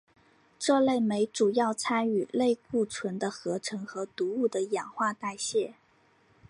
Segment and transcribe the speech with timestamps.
[0.57, 5.75] 这类酶主要参与类固醇的合成和毒物的氧化代谢。